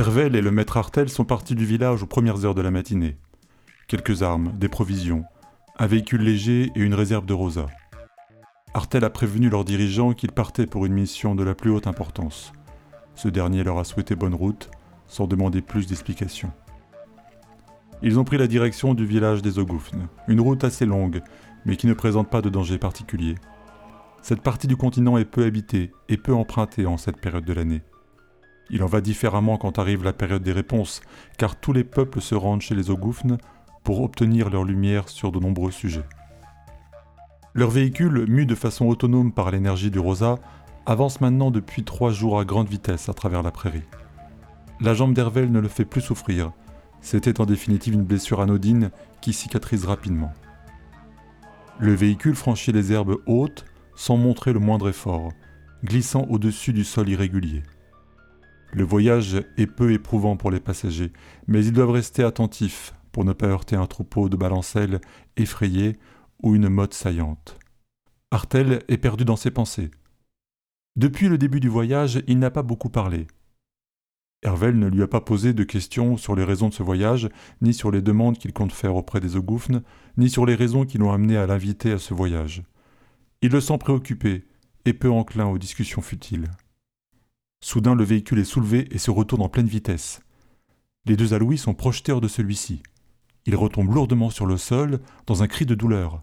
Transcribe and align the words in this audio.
Hervel 0.00 0.34
et 0.34 0.40
le 0.40 0.50
maître 0.50 0.78
Artel 0.78 1.10
sont 1.10 1.26
partis 1.26 1.54
du 1.54 1.66
village 1.66 2.02
aux 2.02 2.06
premières 2.06 2.46
heures 2.46 2.54
de 2.54 2.62
la 2.62 2.70
matinée. 2.70 3.18
Quelques 3.86 4.22
armes, 4.22 4.52
des 4.56 4.68
provisions, 4.68 5.24
un 5.78 5.86
véhicule 5.86 6.22
léger 6.22 6.72
et 6.74 6.80
une 6.80 6.94
réserve 6.94 7.26
de 7.26 7.34
rosa. 7.34 7.66
Artel 8.72 9.04
a 9.04 9.10
prévenu 9.10 9.50
leurs 9.50 9.64
dirigeants 9.64 10.14
qu'ils 10.14 10.32
partaient 10.32 10.66
pour 10.66 10.86
une 10.86 10.94
mission 10.94 11.34
de 11.34 11.44
la 11.44 11.54
plus 11.54 11.70
haute 11.70 11.86
importance. 11.86 12.52
Ce 13.14 13.28
dernier 13.28 13.62
leur 13.62 13.78
a 13.78 13.84
souhaité 13.84 14.14
bonne 14.14 14.34
route, 14.34 14.70
sans 15.06 15.26
demander 15.26 15.60
plus 15.60 15.86
d'explications. 15.86 16.52
Ils 18.00 18.18
ont 18.18 18.24
pris 18.24 18.38
la 18.38 18.46
direction 18.46 18.94
du 18.94 19.04
village 19.04 19.42
des 19.42 19.58
Ogoufnes, 19.58 20.08
une 20.28 20.40
route 20.40 20.64
assez 20.64 20.86
longue, 20.86 21.20
mais 21.66 21.76
qui 21.76 21.86
ne 21.86 21.92
présente 21.92 22.30
pas 22.30 22.40
de 22.40 22.48
danger 22.48 22.78
particulier. 22.78 23.34
Cette 24.22 24.42
partie 24.42 24.66
du 24.66 24.76
continent 24.76 25.16
est 25.16 25.24
peu 25.24 25.44
habitée 25.44 25.92
et 26.08 26.16
peu 26.16 26.34
empruntée 26.34 26.86
en 26.86 26.96
cette 26.96 27.20
période 27.20 27.44
de 27.44 27.52
l'année. 27.52 27.82
Il 28.68 28.82
en 28.84 28.86
va 28.86 29.00
différemment 29.00 29.56
quand 29.56 29.78
arrive 29.78 30.04
la 30.04 30.12
période 30.12 30.42
des 30.42 30.52
réponses, 30.52 31.00
car 31.38 31.56
tous 31.56 31.72
les 31.72 31.84
peuples 31.84 32.20
se 32.20 32.34
rendent 32.34 32.60
chez 32.60 32.74
les 32.74 32.90
Ogoufnes 32.90 33.38
pour 33.82 34.02
obtenir 34.02 34.50
leur 34.50 34.64
lumière 34.64 35.08
sur 35.08 35.32
de 35.32 35.40
nombreux 35.40 35.72
sujets. 35.72 36.04
Leur 37.54 37.70
véhicule, 37.70 38.26
mu 38.28 38.46
de 38.46 38.54
façon 38.54 38.86
autonome 38.86 39.32
par 39.32 39.50
l'énergie 39.50 39.90
du 39.90 39.98
Rosa, 39.98 40.36
avance 40.86 41.20
maintenant 41.20 41.50
depuis 41.50 41.82
trois 41.82 42.12
jours 42.12 42.38
à 42.38 42.44
grande 42.44 42.68
vitesse 42.68 43.08
à 43.08 43.14
travers 43.14 43.42
la 43.42 43.50
prairie. 43.50 43.82
La 44.80 44.94
jambe 44.94 45.14
d'Hervel 45.14 45.50
ne 45.50 45.60
le 45.60 45.68
fait 45.68 45.84
plus 45.84 46.00
souffrir. 46.00 46.52
C'était 47.00 47.40
en 47.40 47.46
définitive 47.46 47.94
une 47.94 48.04
blessure 48.04 48.40
anodine 48.40 48.90
qui 49.20 49.32
cicatrise 49.32 49.84
rapidement. 49.84 50.32
Le 51.78 51.94
véhicule 51.94 52.36
franchit 52.36 52.72
les 52.72 52.92
herbes 52.92 53.16
hautes 53.26 53.64
sans 54.00 54.16
montrer 54.16 54.54
le 54.54 54.60
moindre 54.60 54.88
effort, 54.88 55.30
glissant 55.84 56.26
au-dessus 56.30 56.72
du 56.72 56.84
sol 56.84 57.10
irrégulier. 57.10 57.62
Le 58.72 58.82
voyage 58.82 59.44
est 59.58 59.66
peu 59.66 59.92
éprouvant 59.92 60.38
pour 60.38 60.50
les 60.50 60.58
passagers, 60.58 61.12
mais 61.46 61.62
ils 61.62 61.74
doivent 61.74 61.90
rester 61.90 62.24
attentifs 62.24 62.94
pour 63.12 63.26
ne 63.26 63.34
pas 63.34 63.48
heurter 63.48 63.76
un 63.76 63.86
troupeau 63.86 64.30
de 64.30 64.38
balancelles 64.38 65.02
effrayés 65.36 65.98
ou 66.42 66.54
une 66.54 66.70
motte 66.70 66.94
saillante. 66.94 67.58
Artel 68.30 68.82
est 68.88 68.96
perdu 68.96 69.26
dans 69.26 69.36
ses 69.36 69.50
pensées. 69.50 69.90
Depuis 70.96 71.28
le 71.28 71.36
début 71.36 71.60
du 71.60 71.68
voyage, 71.68 72.22
il 72.26 72.38
n'a 72.38 72.50
pas 72.50 72.62
beaucoup 72.62 72.88
parlé. 72.88 73.26
Hervel 74.42 74.78
ne 74.78 74.88
lui 74.88 75.02
a 75.02 75.08
pas 75.08 75.20
posé 75.20 75.52
de 75.52 75.62
questions 75.62 76.16
sur 76.16 76.34
les 76.34 76.44
raisons 76.44 76.70
de 76.70 76.74
ce 76.74 76.82
voyage, 76.82 77.28
ni 77.60 77.74
sur 77.74 77.90
les 77.90 78.00
demandes 78.00 78.38
qu'il 78.38 78.54
compte 78.54 78.72
faire 78.72 78.96
auprès 78.96 79.20
des 79.20 79.36
Ogoufnes, 79.36 79.82
ni 80.16 80.30
sur 80.30 80.46
les 80.46 80.54
raisons 80.54 80.86
qui 80.86 80.96
l'ont 80.96 81.12
amené 81.12 81.36
à 81.36 81.46
l'inviter 81.46 81.92
à 81.92 81.98
ce 81.98 82.14
voyage. 82.14 82.62
Il 83.42 83.52
le 83.52 83.60
sent 83.60 83.78
préoccupé 83.78 84.44
et 84.84 84.92
peu 84.92 85.10
enclin 85.10 85.46
aux 85.46 85.58
discussions 85.58 86.02
futiles. 86.02 86.50
Soudain, 87.62 87.94
le 87.94 88.04
véhicule 88.04 88.38
est 88.38 88.44
soulevé 88.44 88.88
et 88.90 88.98
se 88.98 89.10
retourne 89.10 89.42
en 89.42 89.48
pleine 89.48 89.66
vitesse. 89.66 90.20
Les 91.06 91.16
deux 91.16 91.32
Alouis 91.32 91.58
sont 91.58 91.74
projetés 91.74 92.12
hors 92.12 92.20
de 92.20 92.28
celui-ci. 92.28 92.82
Il 93.46 93.56
retombe 93.56 93.92
lourdement 93.92 94.30
sur 94.30 94.46
le 94.46 94.56
sol 94.56 95.00
dans 95.26 95.42
un 95.42 95.46
cri 95.46 95.64
de 95.64 95.74
douleur. 95.74 96.20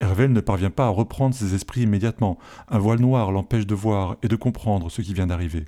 Hervel 0.00 0.32
ne 0.32 0.40
parvient 0.40 0.70
pas 0.70 0.86
à 0.86 0.90
reprendre 0.90 1.34
ses 1.34 1.54
esprits 1.54 1.82
immédiatement. 1.82 2.38
Un 2.68 2.78
voile 2.78 3.00
noir 3.00 3.32
l'empêche 3.32 3.66
de 3.66 3.74
voir 3.74 4.16
et 4.22 4.28
de 4.28 4.36
comprendre 4.36 4.90
ce 4.90 5.02
qui 5.02 5.14
vient 5.14 5.26
d'arriver. 5.26 5.64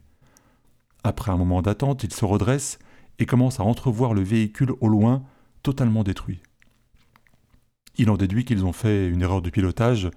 Après 1.02 1.32
un 1.32 1.36
moment 1.36 1.62
d'attente, 1.62 2.04
il 2.04 2.12
se 2.12 2.24
redresse 2.24 2.78
et 3.18 3.26
commence 3.26 3.58
à 3.58 3.64
entrevoir 3.64 4.14
le 4.14 4.22
véhicule 4.22 4.72
au 4.80 4.88
loin, 4.88 5.24
totalement 5.62 6.04
détruit. 6.04 6.40
Il 7.96 8.10
en 8.10 8.16
déduit 8.16 8.44
qu'ils 8.44 8.64
ont 8.64 8.72
fait 8.72 9.08
une 9.08 9.22
erreur 9.22 9.42
de 9.42 9.50
pilotage. 9.50 10.10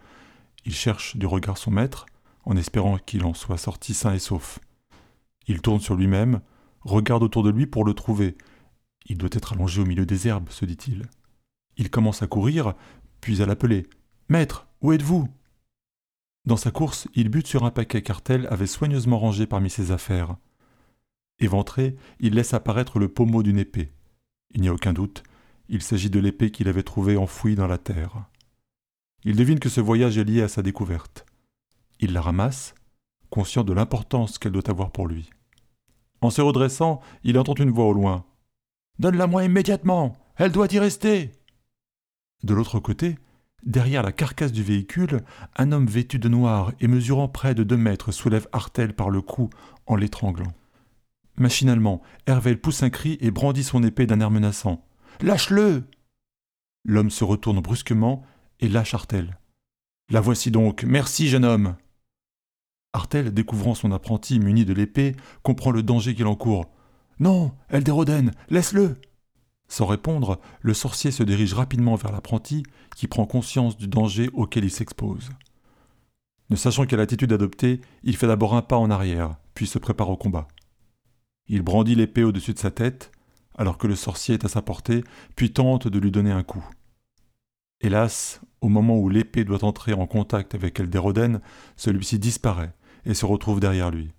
Il 0.65 0.73
cherche 0.73 1.17
du 1.17 1.25
regard 1.25 1.57
son 1.57 1.71
maître, 1.71 2.05
en 2.45 2.55
espérant 2.55 2.97
qu'il 2.97 3.23
en 3.25 3.33
soit 3.33 3.57
sorti 3.57 3.93
sain 3.93 4.13
et 4.13 4.19
sauf. 4.19 4.59
Il 5.47 5.61
tourne 5.61 5.79
sur 5.79 5.95
lui-même, 5.95 6.41
regarde 6.81 7.23
autour 7.23 7.43
de 7.43 7.49
lui 7.49 7.65
pour 7.65 7.85
le 7.85 7.93
trouver. 7.93 8.37
Il 9.05 9.17
doit 9.17 9.29
être 9.31 9.53
allongé 9.53 9.81
au 9.81 9.85
milieu 9.85 10.05
des 10.05 10.27
herbes, 10.27 10.49
se 10.49 10.65
dit-il. 10.65 11.07
Il 11.77 11.89
commence 11.89 12.21
à 12.21 12.27
courir, 12.27 12.73
puis 13.21 13.41
à 13.41 13.45
l'appeler. 13.45 13.87
Maître, 14.29 14.67
où 14.81 14.91
êtes-vous? 14.91 15.27
Dans 16.45 16.57
sa 16.57 16.71
course, 16.71 17.07
il 17.13 17.29
bute 17.29 17.47
sur 17.47 17.65
un 17.65 17.71
paquet 17.71 18.01
qu'Artel 18.01 18.47
avait 18.49 18.67
soigneusement 18.67 19.19
rangé 19.19 19.45
parmi 19.45 19.69
ses 19.69 19.91
affaires. 19.91 20.37
Éventré, 21.39 21.95
il 22.19 22.33
laisse 22.33 22.53
apparaître 22.53 22.99
le 22.99 23.09
pommeau 23.09 23.43
d'une 23.43 23.59
épée. 23.59 23.91
Il 24.53 24.61
n'y 24.61 24.67
a 24.67 24.73
aucun 24.73 24.93
doute, 24.93 25.23
il 25.69 25.81
s'agit 25.81 26.09
de 26.09 26.19
l'épée 26.19 26.51
qu'il 26.51 26.67
avait 26.67 26.83
trouvée 26.83 27.15
enfouie 27.15 27.55
dans 27.55 27.67
la 27.67 27.77
terre. 27.77 28.25
Il 29.23 29.35
devine 29.35 29.59
que 29.59 29.69
ce 29.69 29.81
voyage 29.81 30.17
est 30.17 30.23
lié 30.23 30.41
à 30.41 30.47
sa 30.47 30.61
découverte. 30.61 31.25
Il 31.99 32.13
la 32.13 32.21
ramasse, 32.21 32.73
conscient 33.29 33.63
de 33.63 33.73
l'importance 33.73 34.39
qu'elle 34.39 34.51
doit 34.51 34.69
avoir 34.69 34.91
pour 34.91 35.07
lui. 35.07 35.29
En 36.21 36.29
se 36.29 36.41
redressant, 36.41 37.01
il 37.23 37.37
entend 37.37 37.55
une 37.55 37.71
voix 37.71 37.85
au 37.85 37.93
loin. 37.93 38.25
Donne-la-moi 38.99 39.43
immédiatement. 39.43 40.15
Elle 40.37 40.51
doit 40.51 40.71
y 40.71 40.79
rester. 40.79 41.31
De 42.43 42.53
l'autre 42.53 42.79
côté, 42.79 43.17
derrière 43.63 44.03
la 44.03 44.11
carcasse 44.11 44.51
du 44.51 44.63
véhicule, 44.63 45.21
un 45.55 45.71
homme 45.71 45.87
vêtu 45.87 46.19
de 46.19 46.29
noir 46.29 46.71
et 46.79 46.87
mesurant 46.87 47.27
près 47.27 47.53
de 47.53 47.63
deux 47.63 47.77
mètres 47.77 48.11
soulève 48.11 48.47
Artel 48.51 48.93
par 48.93 49.09
le 49.09 49.21
cou 49.21 49.49
en 49.85 49.95
l'étranglant. 49.95 50.53
Machinalement, 51.37 52.01
Hervel 52.27 52.59
pousse 52.59 52.83
un 52.83 52.89
cri 52.89 53.17
et 53.21 53.31
brandit 53.31 53.63
son 53.63 53.83
épée 53.83 54.05
d'un 54.05 54.19
air 54.19 54.31
menaçant. 54.31 54.83
Lâche-le 55.21 55.83
L'homme 56.83 57.11
se 57.11 57.23
retourne 57.23 57.61
brusquement 57.61 58.23
et 58.61 58.69
lâche 58.69 58.93
Artel. 58.93 59.37
La 60.09 60.21
voici 60.21 60.51
donc. 60.51 60.83
Merci, 60.83 61.27
jeune 61.27 61.45
homme. 61.45 61.75
Artel, 62.93 63.33
découvrant 63.33 63.75
son 63.75 63.91
apprenti 63.91 64.39
muni 64.39 64.65
de 64.65 64.73
l'épée, 64.73 65.15
comprend 65.43 65.71
le 65.71 65.83
danger 65.83 66.13
qu'il 66.15 66.27
encourt. 66.27 66.65
Non, 67.19 67.53
Elderoden, 67.69 68.31
laisse-le 68.49 68.97
Sans 69.67 69.85
répondre, 69.85 70.39
le 70.61 70.73
sorcier 70.73 71.11
se 71.11 71.23
dirige 71.23 71.53
rapidement 71.53 71.95
vers 71.95 72.11
l'apprenti, 72.11 72.63
qui 72.95 73.07
prend 73.07 73.25
conscience 73.25 73.77
du 73.77 73.87
danger 73.87 74.29
auquel 74.33 74.65
il 74.65 74.71
s'expose. 74.71 75.29
Ne 76.49 76.57
sachant 76.57 76.85
quelle 76.85 76.99
attitude 76.99 77.31
adopter, 77.31 77.79
il 78.03 78.17
fait 78.17 78.27
d'abord 78.27 78.55
un 78.55 78.61
pas 78.61 78.77
en 78.77 78.91
arrière, 78.91 79.37
puis 79.53 79.67
se 79.67 79.79
prépare 79.79 80.09
au 80.09 80.17
combat. 80.17 80.47
Il 81.47 81.61
brandit 81.61 81.95
l'épée 81.95 82.23
au-dessus 82.23 82.53
de 82.53 82.59
sa 82.59 82.71
tête, 82.71 83.11
alors 83.57 83.77
que 83.77 83.87
le 83.87 83.95
sorcier 83.95 84.35
est 84.35 84.45
à 84.45 84.49
sa 84.49 84.61
portée, 84.61 85.03
puis 85.37 85.53
tente 85.53 85.87
de 85.87 85.99
lui 85.99 86.11
donner 86.11 86.31
un 86.31 86.43
coup. 86.43 86.65
Hélas, 87.83 88.41
au 88.61 88.69
moment 88.69 88.97
où 88.99 89.09
l'épée 89.09 89.43
doit 89.43 89.65
entrer 89.65 89.93
en 89.93 90.05
contact 90.05 90.53
avec 90.53 90.79
Elderoden, 90.79 91.41
celui-ci 91.75 92.19
disparaît 92.19 92.73
et 93.05 93.15
se 93.15 93.25
retrouve 93.25 93.59
derrière 93.59 93.89
lui. 93.89 94.13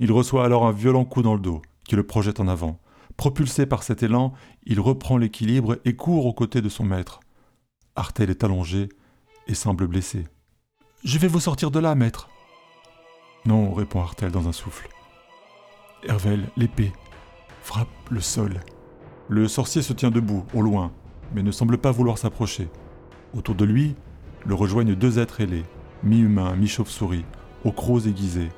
Il 0.00 0.10
reçoit 0.10 0.44
alors 0.44 0.66
un 0.66 0.72
violent 0.72 1.04
coup 1.04 1.22
dans 1.22 1.34
le 1.34 1.40
dos, 1.40 1.62
qui 1.86 1.94
le 1.94 2.04
projette 2.04 2.40
en 2.40 2.48
avant. 2.48 2.80
Propulsé 3.16 3.64
par 3.66 3.84
cet 3.84 4.02
élan, 4.02 4.32
il 4.64 4.80
reprend 4.80 5.18
l'équilibre 5.18 5.78
et 5.84 5.94
court 5.94 6.26
aux 6.26 6.32
côtés 6.32 6.60
de 6.60 6.68
son 6.68 6.84
maître. 6.84 7.20
Artel 7.94 8.30
est 8.30 8.42
allongé 8.42 8.88
et 9.46 9.54
semble 9.54 9.86
blessé. 9.86 10.26
Je 11.04 11.18
vais 11.18 11.28
vous 11.28 11.40
sortir 11.40 11.70
de 11.70 11.78
là, 11.78 11.94
maître. 11.94 12.28
Non, 13.44 13.72
répond 13.72 14.00
Artel 14.00 14.32
dans 14.32 14.48
un 14.48 14.52
souffle. 14.52 14.88
Hervel, 16.04 16.48
l'épée, 16.56 16.92
frappe 17.62 17.88
le 18.10 18.20
sol. 18.20 18.60
Le 19.28 19.46
sorcier 19.46 19.82
se 19.82 19.92
tient 19.92 20.10
debout, 20.10 20.44
au 20.54 20.62
loin, 20.62 20.92
mais 21.34 21.42
ne 21.42 21.50
semble 21.50 21.78
pas 21.78 21.90
vouloir 21.90 22.18
s'approcher. 22.18 22.68
Autour 23.36 23.54
de 23.54 23.64
lui, 23.64 23.94
le 24.46 24.54
rejoignent 24.54 24.94
deux 24.94 25.18
êtres 25.18 25.40
ailés, 25.40 25.64
mi-humains, 26.02 26.56
mi-chauve-souris, 26.56 27.24
aux 27.64 27.72
crocs 27.72 28.06
aiguisés, 28.06 28.50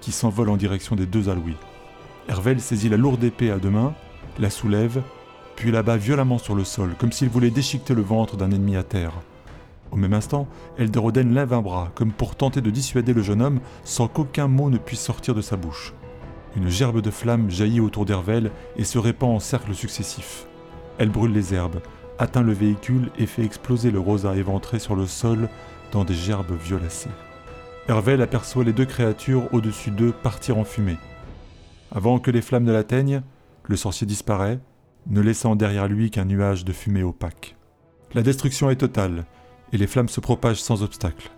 qui 0.00 0.12
s'envolent 0.12 0.50
en 0.50 0.56
direction 0.56 0.96
des 0.96 1.06
deux 1.06 1.28
alouis. 1.28 1.56
Hervel 2.28 2.60
saisit 2.60 2.88
la 2.88 2.96
lourde 2.96 3.22
épée 3.22 3.50
à 3.50 3.58
deux 3.58 3.70
mains, 3.70 3.94
la 4.38 4.50
soulève, 4.50 5.02
puis 5.54 5.70
la 5.70 5.82
bat 5.82 5.96
violemment 5.96 6.38
sur 6.38 6.54
le 6.54 6.64
sol, 6.64 6.94
comme 6.98 7.12
s'il 7.12 7.28
voulait 7.28 7.50
déchiqueter 7.50 7.94
le 7.94 8.02
ventre 8.02 8.36
d'un 8.36 8.50
ennemi 8.50 8.76
à 8.76 8.82
terre. 8.82 9.12
Au 9.92 9.96
même 9.96 10.14
instant, 10.14 10.48
Elderoden 10.78 11.32
lève 11.32 11.52
un 11.52 11.62
bras, 11.62 11.90
comme 11.94 12.12
pour 12.12 12.34
tenter 12.34 12.60
de 12.60 12.70
dissuader 12.70 13.14
le 13.14 13.22
jeune 13.22 13.40
homme, 13.40 13.60
sans 13.84 14.08
qu'aucun 14.08 14.48
mot 14.48 14.68
ne 14.68 14.78
puisse 14.78 15.00
sortir 15.00 15.34
de 15.34 15.40
sa 15.40 15.56
bouche. 15.56 15.94
Une 16.56 16.68
gerbe 16.68 17.00
de 17.00 17.10
flammes 17.10 17.50
jaillit 17.50 17.80
autour 17.80 18.04
d'Hervel 18.04 18.50
et 18.76 18.84
se 18.84 18.98
répand 18.98 19.30
en 19.30 19.40
cercles 19.40 19.74
successifs. 19.74 20.46
Elle 20.98 21.10
brûle 21.10 21.32
les 21.32 21.54
herbes, 21.54 21.80
atteint 22.18 22.42
le 22.42 22.52
véhicule 22.52 23.10
et 23.18 23.26
fait 23.26 23.44
exploser 23.44 23.90
le 23.90 24.00
rosa 24.00 24.36
éventré 24.36 24.78
sur 24.78 24.96
le 24.96 25.06
sol 25.06 25.48
dans 25.92 26.04
des 26.04 26.14
gerbes 26.14 26.56
violacées. 26.58 27.10
Hervel 27.88 28.20
aperçoit 28.22 28.64
les 28.64 28.72
deux 28.72 28.84
créatures 28.84 29.52
au-dessus 29.52 29.90
d'eux 29.90 30.12
partir 30.12 30.58
en 30.58 30.64
fumée. 30.64 30.98
Avant 31.92 32.18
que 32.18 32.30
les 32.30 32.42
flammes 32.42 32.64
ne 32.64 32.72
l'atteignent, 32.72 33.22
le 33.64 33.76
sorcier 33.76 34.06
disparaît, 34.06 34.60
ne 35.06 35.20
laissant 35.20 35.54
derrière 35.54 35.86
lui 35.86 36.10
qu'un 36.10 36.24
nuage 36.24 36.64
de 36.64 36.72
fumée 36.72 37.04
opaque. 37.04 37.56
La 38.12 38.22
destruction 38.22 38.70
est 38.70 38.76
totale, 38.76 39.24
et 39.72 39.78
les 39.78 39.86
flammes 39.86 40.08
se 40.08 40.20
propagent 40.20 40.62
sans 40.62 40.82
obstacle. 40.82 41.30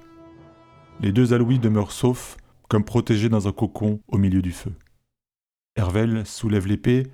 Les 1.01 1.13
deux 1.13 1.33
alouis 1.33 1.59
demeurent 1.59 1.93
saufs, 1.93 2.37
comme 2.69 2.85
protégés 2.85 3.29
dans 3.29 3.49
un 3.49 3.53
cocon 3.53 4.01
au 4.09 4.19
milieu 4.19 4.43
du 4.43 4.53
feu. 4.53 4.73
Hervel 5.77 6.27
soulève 6.27 6.67
l'épée, 6.67 7.07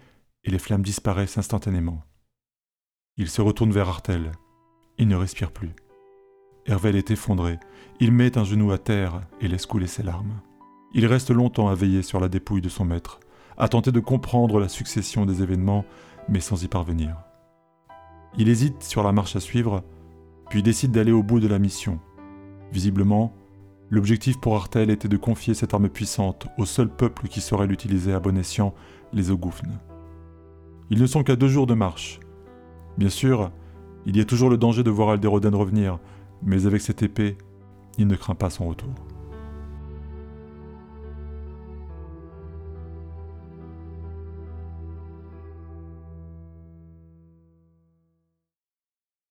et 0.45 0.51
les 0.51 0.59
flammes 0.59 0.83
disparaissent 0.83 1.39
instantanément. 1.39 2.03
Il 3.17 3.29
se 3.29 3.41
retourne 3.41 3.71
vers 3.71 3.89
Artel. 3.89 4.33
Il 4.99 5.07
ne 5.07 5.15
respire 5.15 5.53
plus. 5.53 5.71
Hervel 6.67 6.97
est 6.97 7.13
effondré. 7.13 7.61
Il 8.01 8.11
met 8.11 8.37
un 8.37 8.43
genou 8.43 8.73
à 8.73 8.79
terre 8.79 9.21
et 9.41 9.47
laisse 9.47 9.67
couler 9.67 9.87
ses 9.87 10.03
larmes. 10.03 10.41
Il 10.95 11.07
reste 11.07 11.31
longtemps 11.31 11.69
à 11.69 11.77
veiller 11.77 12.03
sur 12.03 12.19
la 12.19 12.29
dépouille 12.29 12.61
de 12.61 12.69
son 12.69 12.85
maître, 12.85 13.21
à 13.57 13.69
tenter 13.69 13.93
de 13.93 14.01
comprendre 14.01 14.59
la 14.59 14.69
succession 14.69 15.27
des 15.27 15.45
événements, 15.45 15.85
mais 16.29 16.41
sans 16.41 16.65
y 16.65 16.67
parvenir. 16.67 17.17
Il 18.37 18.49
hésite 18.49 18.83
sur 18.83 19.05
la 19.05 19.13
marche 19.13 19.37
à 19.37 19.41
suivre, 19.41 19.85
puis 20.51 20.65
décide 20.65 20.91
d'aller 20.91 21.13
au 21.13 21.23
bout 21.23 21.39
de 21.39 21.47
la 21.47 21.61
mission. 21.61 22.01
Visiblement, 22.73 23.33
l'objectif 23.91 24.41
pour 24.41 24.57
Artel 24.57 24.91
était 24.91 25.07
de 25.07 25.17
confier 25.17 25.55
cette 25.55 25.73
arme 25.73 25.89
puissante 25.89 26.49
au 26.59 26.65
seul 26.65 26.89
peuple 26.89 27.29
qui 27.29 27.41
saurait 27.41 27.69
l'utiliser 27.69 28.13
à 28.13 28.19
bon 28.19 28.37
escient, 28.37 28.75
les 29.13 29.31
Ogoufnes. 29.31 29.79
Ils 30.91 31.01
ne 31.01 31.07
sont 31.07 31.23
qu'à 31.23 31.37
deux 31.37 31.49
jours 31.49 31.69
de 31.69 31.75
marche. 31.75 32.19
Bien 32.97 33.11
sûr, 33.11 33.51
il 34.07 34.17
y 34.17 34.21
a 34.21 34.25
toujours 34.25 34.51
le 34.51 34.57
danger 34.57 34.83
de 34.83 34.91
voir 34.91 35.11
Alderoden 35.11 35.55
revenir, 35.55 35.99
mais 36.43 36.67
avec 36.67 36.81
cette 36.81 37.03
épée, 37.03 37.37
il 37.99 38.07
ne 38.07 38.17
craint 38.17 38.35
pas 38.35 38.51
son 38.51 38.69
retour. 38.69 38.95